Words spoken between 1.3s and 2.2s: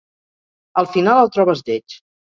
trobes lleig.